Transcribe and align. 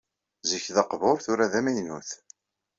Zik 0.49 0.65
d 0.75 0.77
aqbuṛ 0.81 1.17
tura 1.25 1.51
d 1.51 1.53
amaynut. 1.59 2.09